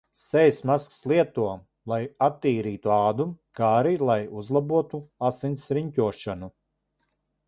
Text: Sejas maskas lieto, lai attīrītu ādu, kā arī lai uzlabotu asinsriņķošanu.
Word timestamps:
Sejas 0.19 0.59
maskas 0.67 1.01
lieto, 1.11 1.49
lai 1.91 1.99
attīrītu 2.27 2.91
ādu, 2.95 3.27
kā 3.59 3.69
arī 3.81 3.93
lai 4.11 4.15
uzlabotu 4.43 5.01
asinsriņķošanu. 5.31 6.51